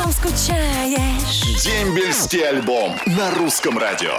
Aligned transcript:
Потом 0.00 0.12
скучаешь. 0.12 1.62
Дембельский 1.62 2.48
альбом 2.48 2.96
на 3.04 3.30
русском 3.32 3.76
радио. 3.76 4.16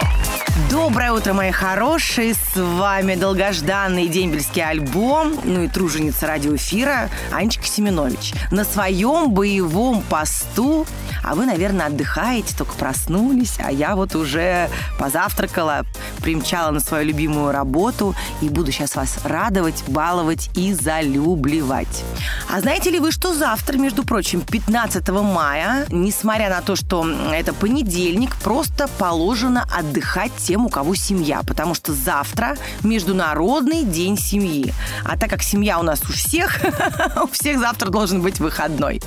Доброе 0.70 1.12
утро, 1.12 1.32
мои 1.32 1.50
хорошие! 1.50 2.34
С 2.34 2.56
вами 2.56 3.16
долгожданный 3.16 4.06
дембельский 4.06 4.62
альбом, 4.62 5.38
ну 5.44 5.64
и 5.64 5.68
труженица 5.68 6.26
радиоэфира 6.26 7.10
Анечка 7.32 7.66
Семенович. 7.66 8.32
На 8.50 8.64
своем 8.64 9.32
боевом 9.32 10.02
посту, 10.02 10.86
а 11.24 11.34
вы, 11.34 11.46
наверное, 11.46 11.86
отдыхаете, 11.86 12.54
только 12.56 12.74
проснулись, 12.74 13.56
а 13.58 13.72
я 13.72 13.96
вот 13.96 14.14
уже 14.14 14.70
позавтракала, 14.98 15.84
примчала 16.22 16.70
на 16.70 16.80
свою 16.80 17.06
любимую 17.06 17.50
работу 17.52 18.14
и 18.40 18.48
буду 18.48 18.70
сейчас 18.72 18.94
вас 18.94 19.18
радовать, 19.24 19.82
баловать 19.88 20.48
и 20.56 20.74
залюбливать. 20.74 22.04
А 22.50 22.60
знаете 22.60 22.90
ли 22.90 23.00
вы, 23.00 23.10
что 23.10 23.34
завтра, 23.34 23.76
между 23.78 24.04
прочим, 24.04 24.42
15 24.42 25.08
мая, 25.08 25.71
несмотря 25.90 26.50
на 26.50 26.60
то, 26.60 26.76
что 26.76 27.06
это 27.32 27.52
понедельник, 27.52 28.36
просто 28.36 28.88
положено 28.98 29.66
отдыхать 29.70 30.32
тем, 30.38 30.66
у 30.66 30.68
кого 30.68 30.94
семья, 30.94 31.42
потому 31.46 31.74
что 31.74 31.92
завтра 31.92 32.56
Международный 32.82 33.84
день 33.84 34.18
семьи. 34.18 34.72
А 35.04 35.18
так 35.18 35.30
как 35.30 35.42
семья 35.42 35.78
у 35.78 35.82
нас 35.82 36.02
у 36.02 36.12
всех, 36.12 36.60
у 37.22 37.26
всех 37.28 37.58
завтра 37.58 37.90
должен 37.90 38.22
быть 38.22 38.40
выходной. 38.40 39.00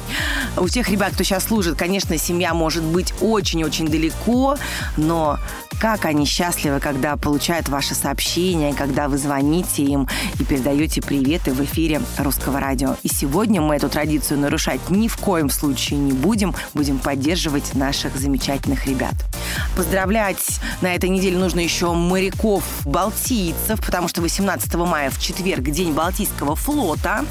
У 0.58 0.68
тех 0.70 0.90
ребят, 0.90 1.14
кто 1.14 1.24
сейчас 1.24 1.46
служит, 1.46 1.78
конечно, 1.78 2.18
семья 2.18 2.54
может 2.54 2.84
быть 2.84 3.14
очень-очень 3.22 3.88
далеко, 3.88 4.58
но 4.98 5.40
как 5.80 6.06
они 6.06 6.26
счастливы, 6.26 6.80
когда 6.80 7.18
получают 7.18 7.70
ваши 7.70 7.96
сообщения, 7.96 8.74
когда 8.74 9.08
вы 9.08 9.18
звоните 9.18 9.84
им 9.84 10.08
и 10.40 10.44
передаете 10.44 11.02
приветы 11.02 11.54
в 11.54 11.64
эфире 11.64 12.02
Русского 12.18 12.60
радио. 12.60 12.96
И 13.04 13.08
сегодня 13.08 13.62
мы 13.62 13.76
эту 13.76 13.90
традицию 13.90 14.40
нарушать 14.40 14.90
ни 14.90 15.08
в 15.08 15.18
коем 15.18 15.50
случае 15.50 16.00
не 16.00 16.14
будем. 16.14 16.56
Будем 16.74 17.00
поддерживать 17.00 17.74
наших 17.74 18.16
замечательных 18.18 18.86
ребят. 18.88 19.14
Поздравлять 19.76 20.62
на 20.82 20.96
этой 20.96 21.10
неделе 21.10 21.38
нужно 21.38 21.60
еще 21.60 21.94
моряков-балтийцев, 21.94 23.84
потому 23.86 24.08
что 24.08 24.22
18 24.22 24.74
мая 24.76 25.10
в 25.10 25.20
четверг 25.20 25.64
День 25.64 25.94
Балтийского 25.94 26.56
флота. 26.56 27.26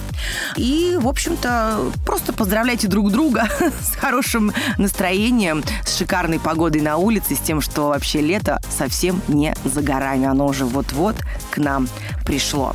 И, 0.57 0.99
в 1.01 1.09
общем-то, 1.09 1.93
просто 2.05 2.33
поздравляйте 2.33 2.87
друг 2.87 3.11
друга 3.11 3.49
с 3.83 3.97
хорошим 3.97 4.53
настроением, 4.77 5.65
с 5.85 5.97
шикарной 5.97 6.39
погодой 6.39 6.83
на 6.83 6.99
улице, 6.99 7.35
с 7.35 7.41
тем, 7.41 7.61
что 7.61 7.89
вообще 7.89 8.21
лето 8.21 8.61
совсем 8.71 9.23
не 9.29 9.55
за 9.65 9.81
горами. 9.81 10.27
Оно 10.27 10.47
уже 10.47 10.65
вот-вот 10.67 11.17
к 11.51 11.59
нам 11.59 11.89
пришло. 12.35 12.75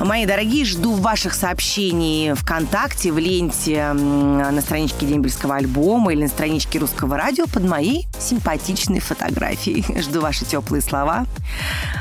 Мои 0.00 0.26
дорогие, 0.26 0.66
жду 0.66 0.92
ваших 0.92 1.32
сообщений 1.32 2.34
ВКонтакте, 2.34 3.10
в 3.10 3.18
ленте 3.18 3.90
на 3.94 4.60
страничке 4.60 5.06
Дембельского 5.06 5.56
альбома 5.56 6.12
или 6.12 6.24
на 6.24 6.28
страничке 6.28 6.78
Русского 6.78 7.16
радио 7.16 7.46
под 7.46 7.64
моей 7.64 8.06
симпатичной 8.18 9.00
фотографией. 9.00 9.82
Жду 10.02 10.20
ваши 10.20 10.44
теплые 10.44 10.82
слова, 10.82 11.24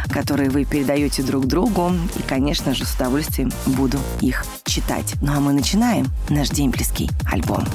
которые 0.10 0.50
вы 0.50 0.66
передаете 0.66 1.24
друг 1.24 1.46
другу. 1.46 1.94
И, 2.18 2.24
конечно 2.24 2.76
же, 2.76 2.86
с 2.86 2.94
удовольствием 2.96 3.54
буду 3.68 3.98
их 4.20 4.46
читать. 4.66 5.14
Ну 5.22 5.32
а 5.32 5.40
мы 5.40 5.54
начинаем 5.54 6.08
наш 6.28 6.50
дембельский 6.50 7.10
альбом. 7.32 7.66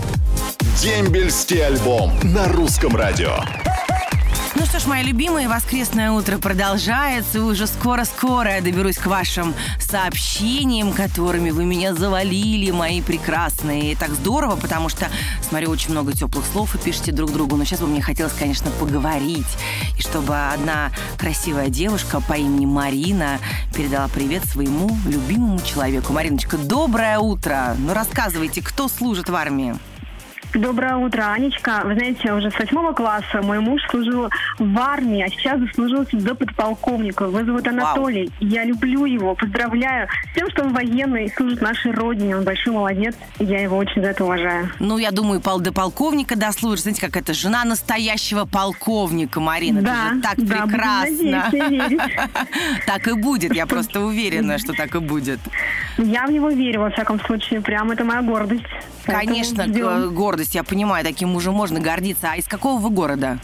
Дембельский 0.83 1.64
альбом 1.64 2.12
на 2.23 2.48
русском 2.48 2.95
радио. 2.95 3.39
Что 4.77 4.85
ж, 4.85 4.89
мои 4.89 5.05
любимые, 5.05 5.49
воскресное 5.49 6.11
утро 6.11 6.37
продолжается. 6.37 7.39
И 7.39 7.41
уже 7.41 7.67
скоро-скоро 7.67 8.57
я 8.57 8.61
доберусь 8.61 8.99
к 8.99 9.07
вашим 9.07 9.55
сообщениям, 9.81 10.93
которыми 10.93 11.49
вы 11.49 11.65
меня 11.65 11.95
завалили, 11.95 12.71
мои 12.73 13.01
прекрасные. 13.01 13.92
И 13.92 13.95
так 13.95 14.11
здорово, 14.11 14.57
потому 14.57 14.91
что, 14.91 15.07
смотрю, 15.48 15.70
очень 15.70 15.92
много 15.92 16.13
теплых 16.13 16.45
слов 16.45 16.75
и 16.75 16.79
пишете 16.79 17.11
друг 17.11 17.33
другу. 17.33 17.57
Но 17.57 17.65
сейчас 17.65 17.81
бы 17.81 17.86
мне 17.86 18.03
хотелось, 18.03 18.35
конечно, 18.35 18.70
поговорить. 18.73 19.47
И 19.97 20.03
чтобы 20.03 20.36
одна 20.36 20.92
красивая 21.17 21.70
девушка 21.70 22.20
по 22.20 22.35
имени 22.35 22.67
Марина 22.67 23.39
передала 23.75 24.09
привет 24.09 24.45
своему 24.45 24.91
любимому 25.07 25.59
человеку. 25.63 26.13
Мариночка, 26.13 26.59
доброе 26.59 27.19
утро. 27.19 27.75
Ну 27.79 27.95
рассказывайте, 27.95 28.61
кто 28.61 28.89
служит 28.89 29.31
в 29.31 29.35
армии? 29.35 29.75
Доброе 30.56 30.96
утро, 30.96 31.33
Анечка. 31.33 31.83
Вы 31.84 31.94
знаете, 31.94 32.33
уже 32.33 32.50
с 32.50 32.58
восьмого 32.58 32.92
класса 32.92 33.42
мой 33.42 33.58
муж 33.61 33.83
служил 33.90 34.30
в 34.58 34.78
армии, 34.78 35.20
а 35.22 35.28
сейчас 35.28 35.61
заслужился 35.61 36.17
до 36.17 36.34
подполковника. 36.34 37.24
Его 37.24 37.44
зовут 37.44 37.68
Анатолий. 37.68 38.30
Вау. 38.40 38.50
Я 38.50 38.64
люблю 38.64 39.05
его, 39.05 39.34
поздравляю 39.34 40.08
с 40.30 40.34
тем, 40.34 40.50
что 40.50 40.64
он 40.64 40.72
военный, 40.72 41.30
служит 41.36 41.61
нашей 41.61 41.92
родине. 41.92 42.39
Он 42.39 42.44
большой 42.44 42.72
молодец, 42.72 43.14
я 43.39 43.61
его 43.61 43.77
очень 43.77 44.00
за 44.00 44.08
это 44.08 44.24
уважаю. 44.24 44.70
Ну, 44.80 44.96
я 44.96 45.11
думаю, 45.11 45.42
пол 45.42 45.61
до 45.61 45.74
полковника 45.74 46.36
дослужит. 46.36 46.84
Знаете, 46.84 47.02
как 47.02 47.18
это 47.18 47.34
жена 47.34 47.64
настоящего 47.64 48.46
полковника, 48.46 49.40
Марина. 49.40 49.83
Да, 49.83 50.06
это 50.06 50.14
же 50.14 50.20
так 50.23 50.36
да, 50.38 50.62
прекрасно. 50.62 51.52
Так 52.86 53.08
и 53.08 53.12
будет, 53.12 53.55
я 53.55 53.67
просто 53.67 54.00
уверена, 54.00 54.58
что 54.58 54.73
так 54.73 54.94
и 54.94 55.00
будет. 55.00 55.40
Я 55.98 56.27
в 56.27 56.30
него 56.30 56.51
верю, 56.51 56.80
во 56.80 56.90
всяком 56.90 57.20
случае. 57.20 57.61
Прям 57.61 57.90
это 57.90 58.05
моя 58.05 58.23
гордость. 58.23 58.64
Конечно, 59.05 59.67
гордость, 60.11 60.55
я 60.55 60.62
понимаю, 60.64 61.05
таким 61.05 61.30
мужем 61.30 61.55
можно 61.55 61.80
гордиться. 61.80 62.29
А 62.33 62.36
из 62.36 62.46
какого 62.46 62.80
вы 62.80 62.90
города? 62.90 63.39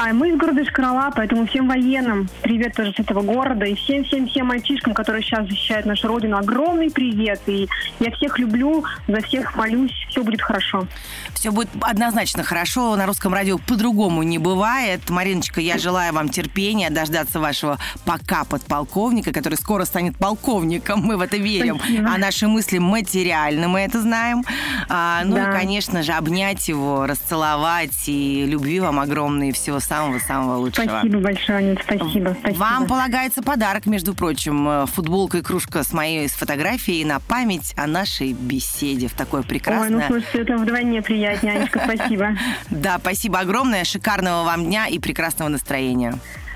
А 0.00 0.12
мы 0.12 0.30
из 0.30 0.36
города 0.36 0.64
Шкарала, 0.64 1.10
поэтому 1.14 1.44
всем 1.48 1.66
военным 1.66 2.28
привет 2.42 2.72
тоже 2.74 2.92
с 2.96 3.00
этого 3.00 3.20
города. 3.20 3.64
И 3.66 3.74
всем-всем-всем 3.74 4.46
мальчишкам, 4.46 4.94
которые 4.94 5.24
сейчас 5.24 5.48
защищают 5.48 5.86
нашу 5.86 6.06
родину, 6.06 6.36
огромный 6.36 6.88
привет. 6.88 7.40
И 7.46 7.68
я 7.98 8.12
всех 8.12 8.38
люблю, 8.38 8.84
за 9.08 9.20
всех 9.22 9.56
молюсь, 9.56 9.90
все 10.08 10.22
будет 10.22 10.40
хорошо. 10.40 10.86
Все 11.34 11.50
будет 11.50 11.68
однозначно 11.80 12.44
хорошо. 12.44 12.94
На 12.94 13.06
русском 13.06 13.34
радио 13.34 13.58
по-другому 13.58 14.22
не 14.22 14.38
бывает. 14.38 15.10
Мариночка, 15.10 15.60
я 15.60 15.78
желаю 15.78 16.12
вам 16.12 16.28
терпения, 16.28 16.90
дождаться 16.90 17.40
вашего 17.40 17.78
пока 18.04 18.44
подполковника, 18.44 19.32
который 19.32 19.56
скоро 19.56 19.84
станет 19.84 20.16
полковником. 20.16 21.00
Мы 21.00 21.16
в 21.16 21.20
это 21.22 21.38
верим. 21.38 21.76
Спасибо. 21.78 22.08
А 22.14 22.18
наши 22.18 22.46
мысли 22.46 22.78
материальны, 22.78 23.66
мы 23.66 23.80
это 23.80 24.00
знаем. 24.00 24.44
А, 24.88 25.22
ну 25.24 25.34
Да. 25.34 25.50
и, 25.50 25.52
конечно 25.58 26.04
же, 26.04 26.12
обнять 26.12 26.68
его, 26.68 27.04
расцеловать. 27.06 28.08
И 28.08 28.44
любви 28.46 28.78
вам 28.78 29.00
огромной 29.00 29.48
и 29.48 29.52
всего 29.52 29.80
самого-самого 29.88 30.56
лучшего. 30.56 30.84
Спасибо 30.84 31.18
большое, 31.20 31.58
Анют, 31.58 31.80
спасибо. 31.82 32.36
спасибо. 32.38 32.58
Вам 32.58 32.86
полагается 32.86 33.42
подарок, 33.42 33.86
между 33.86 34.14
прочим, 34.14 34.68
э, 34.68 34.86
футболка 34.86 35.38
и 35.38 35.42
кружка 35.42 35.82
с 35.82 35.92
моей 35.92 36.28
с 36.28 36.32
фотографией 36.32 37.04
на 37.04 37.20
память 37.20 37.74
о 37.76 37.86
нашей 37.86 38.32
беседе 38.32 39.08
в 39.08 39.14
такое 39.14 39.40
Ой, 39.40 39.44
ну 39.44 39.48
прекрасное. 39.48 40.06
слушайте, 40.06 40.42
это 40.42 40.56
вдвойне 40.56 41.02
приятнее, 41.02 41.54
Анечка, 41.54 41.80
спасибо. 41.84 42.36
Да, 42.70 42.98
спасибо 42.98 43.40
огромное, 43.40 43.84
шикарного 43.84 44.44
вам 44.44 44.64
дня 44.66 44.86
и 44.86 44.98
прекрасного 44.98 45.48
настроения. 45.48 46.14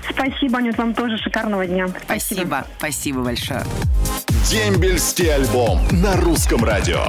Спасибо, 0.09 0.59
Анют, 0.59 0.77
вам 0.77 0.93
тоже 0.93 1.17
шикарного 1.17 1.65
дня. 1.65 1.87
Спасибо, 2.03 2.65
спасибо 2.77 3.23
большое. 3.23 3.63
Дембельский 4.49 5.33
альбом 5.33 5.79
на 5.91 6.15
русском 6.17 6.63
радио. 6.63 7.05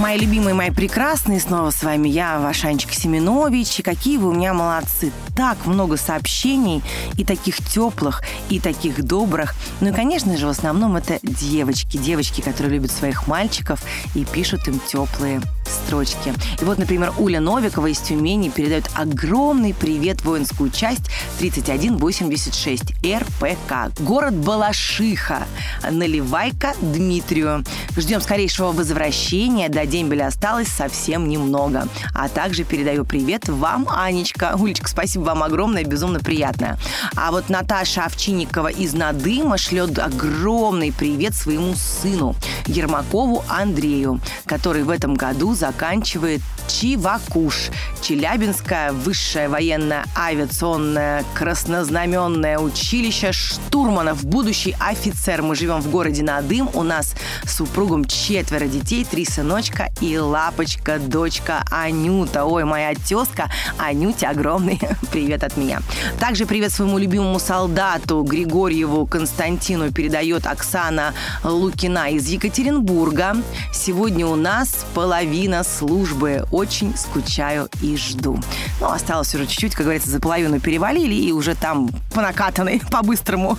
Мои 0.00 0.18
любимые, 0.18 0.54
мои 0.54 0.70
прекрасные, 0.70 1.38
снова 1.38 1.70
с 1.70 1.84
вами 1.84 2.08
я, 2.08 2.40
ваша 2.40 2.66
Анечка 2.66 2.92
Семенович. 2.92 3.78
И 3.78 3.82
какие 3.82 4.16
вы 4.16 4.30
у 4.30 4.32
меня 4.32 4.52
молодцы. 4.52 5.12
Так 5.36 5.66
много 5.66 5.96
сообщений, 5.96 6.82
и 7.16 7.24
таких 7.24 7.58
теплых, 7.58 8.22
и 8.50 8.58
таких 8.58 9.04
добрых. 9.04 9.54
Ну 9.80 9.90
и, 9.90 9.92
конечно 9.92 10.36
же, 10.36 10.46
в 10.46 10.50
основном 10.50 10.96
это 10.96 11.20
девочки. 11.22 11.96
Девочки, 11.96 12.40
которые 12.40 12.74
любят 12.74 12.90
своих 12.90 13.28
мальчиков 13.28 13.80
и 14.16 14.24
пишут 14.24 14.66
им 14.66 14.80
теплые 14.80 15.40
строчки. 15.74 16.32
И 16.60 16.64
вот, 16.64 16.78
например, 16.78 17.12
Уля 17.18 17.40
Новикова 17.40 17.86
из 17.86 17.98
Тюмени 17.98 18.48
передает 18.48 18.88
огромный 18.94 19.74
привет 19.74 20.24
воинскую 20.24 20.70
часть 20.70 21.10
3186 21.38 22.94
РПК. 23.04 23.98
Город 24.00 24.34
Балашиха. 24.34 25.46
Наливайка 25.90 26.74
Дмитрию. 26.80 27.64
Ждем 27.96 28.20
скорейшего 28.20 28.72
возвращения. 28.72 29.68
До 29.68 29.86
дембеля 29.86 30.26
осталось 30.26 30.68
совсем 30.68 31.28
немного. 31.28 31.88
А 32.14 32.28
также 32.28 32.64
передаю 32.64 33.04
привет 33.04 33.48
вам, 33.48 33.86
Анечка. 33.90 34.56
Улечка, 34.58 34.88
спасибо 34.88 35.24
вам 35.24 35.42
огромное, 35.42 35.84
безумно 35.84 36.20
приятно. 36.20 36.78
А 37.16 37.30
вот 37.30 37.48
Наташа 37.48 38.04
Овчинникова 38.04 38.68
из 38.68 38.94
Надыма 38.94 39.58
шлет 39.58 39.98
огромный 39.98 40.92
привет 40.92 41.34
своему 41.34 41.74
сыну 41.74 42.34
Ермакову 42.66 43.44
Андрею, 43.48 44.20
который 44.46 44.82
в 44.82 44.90
этом 44.90 45.14
году 45.14 45.54
заканчивает 45.64 46.42
Чивакуш, 46.68 47.70
Челябинское 48.02 48.92
высшее 48.92 49.48
военное 49.48 50.04
авиационное 50.16 51.24
краснознаменное 51.34 52.58
училище 52.58 53.32
штурманов, 53.32 54.24
будущий 54.24 54.76
офицер. 54.78 55.42
Мы 55.42 55.54
живем 55.54 55.80
в 55.80 55.90
городе 55.90 56.22
Надым. 56.22 56.68
У 56.74 56.82
нас 56.82 57.14
с 57.44 57.56
супругом 57.56 58.04
четверо 58.04 58.66
детей, 58.66 59.06
три 59.10 59.24
сыночка 59.24 59.90
и 60.00 60.18
лапочка, 60.18 60.98
дочка 60.98 61.64
Анюта. 61.70 62.44
Ой, 62.44 62.64
моя 62.64 62.94
тезка 62.94 63.50
Анюте 63.78 64.26
огромный 64.26 64.78
привет 65.12 65.44
от 65.44 65.56
меня. 65.56 65.80
Также 66.18 66.44
привет 66.44 66.72
своему 66.72 66.98
любимому 66.98 67.38
солдату 67.38 68.22
Григорьеву 68.22 69.06
Константину 69.06 69.92
передает 69.92 70.46
Оксана 70.46 71.14
Лукина 71.42 72.10
из 72.10 72.26
Екатеринбурга. 72.28 73.36
Сегодня 73.72 74.26
у 74.26 74.36
нас 74.36 74.86
половина 74.94 75.43
службы. 75.64 76.46
Очень 76.50 76.96
скучаю 76.96 77.68
и 77.82 77.96
жду. 77.96 78.40
Ну, 78.80 78.88
осталось 78.88 79.34
уже 79.34 79.46
чуть-чуть, 79.46 79.74
как 79.74 79.84
говорится, 79.84 80.10
за 80.10 80.20
половину 80.20 80.60
перевалили 80.60 81.14
и 81.14 81.32
уже 81.32 81.54
там 81.54 81.90
по 82.14 82.22
накатанной, 82.22 82.80
по-быстрому. 82.90 83.58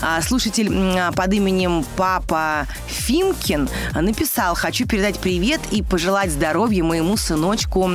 А, 0.00 0.20
слушатель 0.22 0.70
под 1.14 1.32
именем 1.32 1.84
Папа 1.96 2.66
Фимкин 2.86 3.68
написал 3.94 4.54
«Хочу 4.54 4.86
передать 4.86 5.18
привет 5.18 5.60
и 5.70 5.82
пожелать 5.82 6.30
здоровья 6.30 6.84
моему 6.84 7.16
сыночку 7.16 7.88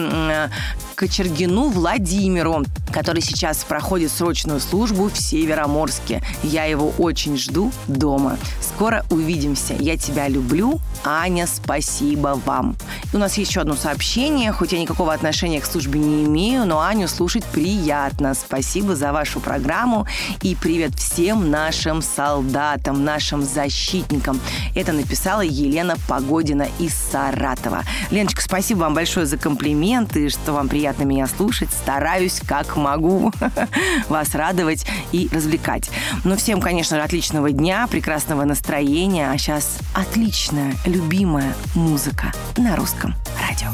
Кочергину 0.95 1.67
Владимиру, 1.67 2.63
который 2.93 3.21
сейчас 3.21 3.65
проходит 3.65 4.11
срочную 4.11 4.61
службу 4.61 5.09
в 5.09 5.17
Североморске. 5.17 6.23
Я 6.41 6.63
его 6.63 6.93
очень 6.97 7.37
жду 7.37 7.71
дома. 7.87 8.37
Скоро 8.61 9.05
увидимся. 9.09 9.73
Я 9.77 9.97
тебя 9.97 10.29
люблю. 10.29 10.79
Аня, 11.03 11.47
спасибо 11.47 12.39
вам. 12.45 12.77
У 13.13 13.17
нас 13.17 13.37
еще 13.37 13.61
одно 13.61 13.75
сообщение. 13.75 14.53
Хоть 14.53 14.71
я 14.71 14.79
никакого 14.79 15.13
отношения 15.13 15.59
к 15.59 15.65
службе 15.65 15.99
не 15.99 16.23
имею, 16.23 16.65
но 16.65 16.79
Аню 16.79 17.09
слушать 17.09 17.43
приятно. 17.43 18.33
Спасибо 18.33 18.95
за 18.95 19.11
вашу 19.11 19.41
программу. 19.41 20.07
И 20.41 20.55
привет 20.55 20.95
всем 20.95 21.51
нашим 21.51 22.01
солдатам, 22.01 23.03
нашим 23.03 23.43
защитникам. 23.43 24.39
Это 24.73 24.93
написала 24.93 25.41
Елена 25.41 25.95
Погодина 26.07 26.67
из 26.79 26.93
Саратова. 26.93 27.83
Леночка, 28.09 28.41
спасибо 28.41 28.79
вам 28.79 28.93
большое 28.93 29.25
за 29.25 29.37
комплименты, 29.37 30.29
что 30.29 30.53
вам 30.53 30.69
приятно 30.69 30.84
приятно 30.85 31.03
меня 31.05 31.25
слушать. 31.25 31.69
Стараюсь, 31.71 32.39
как 32.47 32.75
могу, 32.75 33.31
вас 34.07 34.35
радовать 34.35 34.85
и 35.11 35.27
развлекать. 35.31 35.89
Но 36.23 36.35
всем, 36.35 36.61
конечно 36.61 36.97
же, 36.97 37.01
отличного 37.01 37.49
дня, 37.49 37.87
прекрасного 37.87 38.43
настроения. 38.43 39.31
А 39.31 39.37
сейчас 39.39 39.79
отличная, 39.95 40.75
любимая 40.85 41.55
музыка 41.73 42.31
на 42.57 42.75
русском 42.75 43.15
радио. 43.41 43.69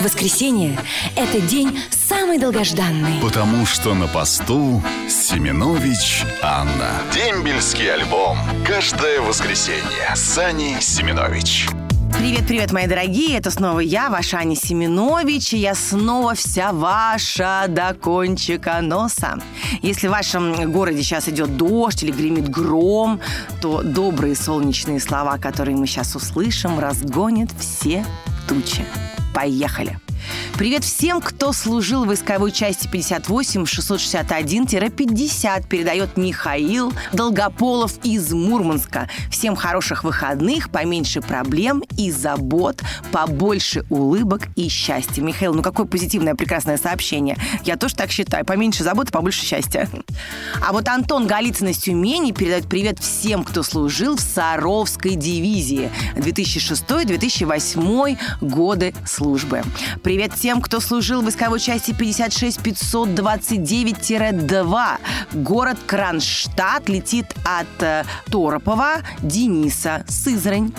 Воскресенье– 0.00 0.78
это 1.16 1.40
день 1.40 1.76
самый 1.90 2.38
долгожданный. 2.38 3.20
Потому 3.20 3.66
что 3.66 3.94
на 3.94 4.06
посту 4.06 4.80
Семенович 5.08 6.22
Анна. 6.40 7.02
Дембельский 7.12 7.92
альбом. 7.92 8.38
Каждое 8.64 9.20
воскресенье. 9.20 10.14
Сани 10.14 10.76
Семенович. 10.78 11.66
Привет-привет, 12.22 12.70
мои 12.70 12.86
дорогие, 12.86 13.36
это 13.36 13.50
снова 13.50 13.80
я, 13.80 14.08
ваша 14.08 14.36
Аня 14.36 14.54
Семенович, 14.54 15.54
и 15.54 15.58
я 15.58 15.74
снова 15.74 16.36
вся 16.36 16.70
ваша 16.70 17.64
до 17.68 17.94
кончика 17.94 18.80
носа. 18.80 19.40
Если 19.82 20.06
в 20.06 20.12
вашем 20.12 20.70
городе 20.70 21.02
сейчас 21.02 21.28
идет 21.28 21.56
дождь 21.56 22.04
или 22.04 22.12
гремит 22.12 22.48
гром, 22.48 23.18
то 23.60 23.82
добрые 23.82 24.36
солнечные 24.36 25.00
слова, 25.00 25.36
которые 25.38 25.76
мы 25.76 25.88
сейчас 25.88 26.14
услышим, 26.14 26.78
разгонят 26.78 27.50
все 27.58 28.06
тучи. 28.46 28.84
Поехали! 29.34 29.98
Привет 30.56 30.84
всем, 30.84 31.20
кто 31.20 31.52
служил 31.52 32.04
в 32.04 32.08
войсковой 32.08 32.52
части 32.52 32.86
58-661-50, 32.86 35.66
передает 35.66 36.16
Михаил 36.16 36.92
Долгополов 37.12 37.98
из 38.04 38.32
Мурманска. 38.32 39.08
Всем 39.30 39.56
хороших 39.56 40.04
выходных, 40.04 40.70
поменьше 40.70 41.20
проблем 41.20 41.82
и 41.98 42.12
забот, 42.12 42.80
побольше 43.10 43.84
улыбок 43.90 44.42
и 44.54 44.68
счастья. 44.68 45.22
Михаил, 45.22 45.54
ну 45.54 45.62
какое 45.62 45.86
позитивное, 45.86 46.34
прекрасное 46.34 46.76
сообщение. 46.76 47.36
Я 47.64 47.76
тоже 47.76 47.96
так 47.96 48.10
считаю. 48.10 48.44
Поменьше 48.44 48.84
забот, 48.84 49.10
побольше 49.10 49.44
счастья. 49.44 49.88
А 50.64 50.72
вот 50.72 50.86
Антон 50.88 51.26
Голицын 51.26 51.66
из 51.68 51.78
Тюмени 51.78 52.30
передает 52.32 52.68
привет 52.68 53.00
всем, 53.00 53.42
кто 53.42 53.64
служил 53.64 54.16
в 54.16 54.20
Саровской 54.20 55.16
дивизии 55.16 55.90
2006-2008 56.16 58.18
годы 58.42 58.94
службы. 59.06 59.21
Привет 60.02 60.34
всем, 60.34 60.60
кто 60.60 60.80
служил 60.80 61.20
в 61.20 61.24
войсковой 61.24 61.60
части 61.60 61.92
56529-2. 61.92 64.86
Город 65.34 65.78
Кронштадт 65.86 66.88
летит 66.88 67.26
от 67.44 67.82
э, 67.82 68.04
Торопова 68.30 69.02
Дениса 69.22 70.04
Сызрань. 70.08 70.72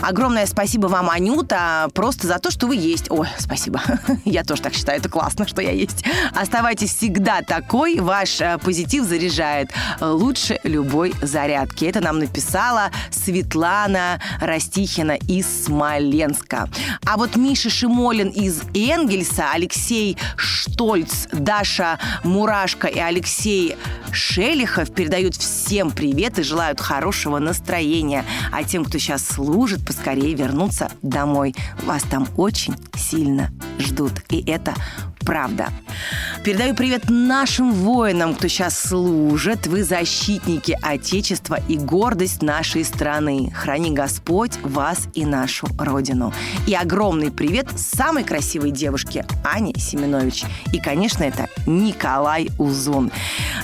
Огромное 0.00 0.46
спасибо 0.46 0.86
вам, 0.86 1.10
Анюта, 1.10 1.88
просто 1.92 2.26
за 2.26 2.38
то, 2.38 2.50
что 2.50 2.66
вы 2.66 2.76
есть. 2.76 3.10
Ой, 3.10 3.26
спасибо. 3.38 3.80
Я 4.24 4.44
тоже 4.44 4.62
так 4.62 4.74
считаю, 4.74 4.98
это 4.98 5.08
классно, 5.08 5.46
что 5.46 5.60
я 5.60 5.72
есть. 5.72 6.04
Оставайтесь 6.34 6.94
всегда 6.94 7.42
такой, 7.42 7.98
ваш 8.00 8.40
э, 8.40 8.58
позитив 8.58 9.04
заряжает 9.04 9.70
лучше 10.00 10.60
любой 10.62 11.14
зарядки. 11.22 11.84
Это 11.84 12.00
нам 12.00 12.18
написала 12.18 12.90
Светлана 13.10 14.20
Растихина 14.40 15.16
из 15.28 15.64
Смоленска. 15.64 16.68
А 17.04 17.16
вот 17.16 17.36
Миша 17.36 17.70
Шимолин 17.70 18.28
из 18.28 18.62
Энгельса, 18.74 19.46
Алексей 19.52 20.16
Штольц, 20.36 21.26
Даша 21.32 21.98
Мурашка 22.24 22.86
и 22.86 22.98
Алексей 22.98 23.76
Шелихов 24.12 24.92
передают 24.92 25.36
всем 25.36 25.90
привет 25.90 26.38
и 26.38 26.42
желают 26.42 26.80
хорошего 26.80 27.38
настроения. 27.38 28.24
А 28.52 28.64
тем, 28.64 28.84
кто 28.84 28.98
сейчас 28.98 29.26
служит, 29.26 29.84
поскорее 29.86 30.34
вернуться 30.34 30.90
домой. 31.02 31.54
Вас 31.84 32.02
там 32.02 32.28
очень 32.36 32.74
сильно 32.96 33.50
ждут. 33.78 34.12
И 34.30 34.42
это 34.50 34.74
правда. 35.28 35.68
Передаю 36.42 36.74
привет 36.74 37.10
нашим 37.10 37.72
воинам, 37.72 38.34
кто 38.34 38.48
сейчас 38.48 38.78
служит. 38.78 39.66
Вы 39.66 39.84
защитники 39.84 40.78
Отечества 40.80 41.58
и 41.68 41.76
гордость 41.76 42.40
нашей 42.40 42.84
страны. 42.84 43.52
Храни 43.54 43.90
Господь 43.90 44.52
вас 44.62 45.08
и 45.12 45.26
нашу 45.26 45.66
Родину. 45.78 46.32
И 46.66 46.74
огромный 46.74 47.30
привет 47.30 47.66
самой 47.76 48.24
красивой 48.24 48.70
девушке 48.70 49.26
Ане 49.44 49.74
Семенович. 49.76 50.44
И, 50.72 50.80
конечно, 50.80 51.24
это 51.24 51.48
Николай 51.66 52.48
Узун. 52.56 53.10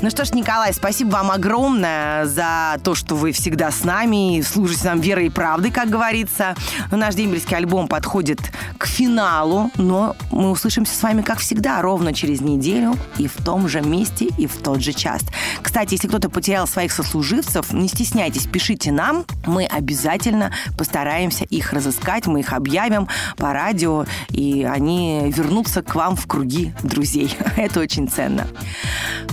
Ну 0.03 0.11
что 0.11 0.27
ж, 0.27 0.33
Николай, 0.33 0.75
спасибо 0.75 1.13
вам 1.13 1.31
огромное 1.31 2.27
за 2.27 2.79
то, 2.85 2.95
что 2.95 3.15
вы 3.15 3.33
всегда 3.33 3.71
с 3.71 3.85
нами, 3.85 4.43
служите 4.43 4.89
нам 4.89 5.01
верой 5.01 5.27
и 5.27 5.31
правдой, 5.31 5.71
как 5.71 5.89
говорится. 5.89 6.55
Наш 6.91 7.15
дембельский 7.15 7.57
альбом 7.57 7.89
подходит 7.89 8.41
к 8.77 8.87
финалу, 8.87 9.71
но 9.77 10.17
мы 10.31 10.51
услышимся 10.51 10.95
с 10.95 11.03
вами, 11.03 11.23
как 11.23 11.39
всегда, 11.55 11.81
ровно 11.83 12.13
через 12.13 12.41
неделю 12.41 12.97
и 13.17 13.29
в 13.29 13.37
том 13.37 13.69
же 13.69 13.81
месте, 13.81 14.27
и 14.39 14.49
в 14.49 14.57
тот 14.57 14.81
же 14.81 14.93
час. 14.93 15.23
Кстати, 15.63 15.95
если 15.95 16.09
кто-то 16.09 16.29
потерял 16.29 16.67
своих 16.67 16.91
сослуживцев, 16.91 17.73
не 17.73 17.87
стесняйтесь, 17.87 18.47
пишите 18.47 18.91
нам, 18.91 19.25
мы 19.47 19.65
обязательно 19.65 20.51
постараемся 20.77 21.45
их 21.45 21.73
разыскать, 21.73 22.27
мы 22.27 22.41
их 22.41 22.53
объявим 22.53 23.07
по 23.37 23.53
радио, 23.53 24.05
и 24.31 24.65
они 24.69 25.33
вернутся 25.33 25.83
к 25.83 25.95
вам 25.95 26.17
в 26.17 26.27
круги 26.27 26.75
друзей. 26.83 27.37
Это 27.57 27.79
очень 27.79 28.09
ценно. 28.09 28.49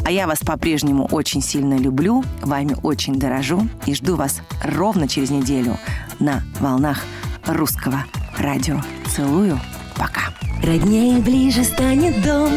А 0.06 0.12
я 0.12 0.28
вас 0.28 0.40
по-прежнему 0.42 1.08
очень 1.08 1.42
сильно 1.42 1.76
люблю, 1.76 2.24
вами 2.44 2.78
очень 2.84 3.16
дорожу 3.16 3.68
и 3.88 3.96
жду 3.96 4.16
вас 4.16 4.42
ровно 4.64 5.08
через 5.08 5.32
неделю 5.32 5.76
на 6.20 6.44
волнах 6.60 7.04
русского 7.48 8.06
радио. 8.38 8.80
Целую. 9.16 9.60
Пока. 9.96 10.32
Роднее 10.64 11.18
ближе 11.20 11.64
станет 11.64 12.22
дом, 12.22 12.52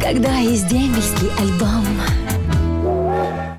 когда 0.00 0.36
есть 0.36 0.68
дембельский 0.68 1.30
альбом. 1.40 1.86